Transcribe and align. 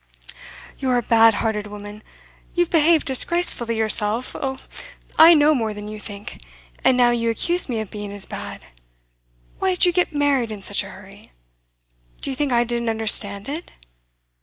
'You're 0.79 0.97
a 0.97 1.03
bad 1.03 1.35
hearted 1.35 1.67
woman! 1.67 2.01
You've 2.55 2.71
behaved 2.71 3.05
disgracefully 3.05 3.77
yourself 3.77 4.35
oh! 4.35 4.57
I 5.19 5.35
know 5.35 5.53
more 5.53 5.75
than 5.75 5.87
you 5.87 5.99
think; 5.99 6.39
and 6.83 6.97
now 6.97 7.11
you 7.11 7.29
accuse 7.29 7.69
me 7.69 7.79
of 7.81 7.91
being 7.91 8.11
as 8.11 8.25
bad. 8.25 8.61
Why 9.59 9.75
did 9.75 9.85
you 9.85 9.91
get 9.93 10.11
married 10.11 10.51
in 10.51 10.63
such 10.63 10.81
a 10.83 10.89
hurry? 10.89 11.31
Do 12.19 12.31
you 12.31 12.35
think 12.35 12.51
I 12.51 12.63
didn't 12.63 12.89
understand 12.89 13.47
it? 13.47 13.69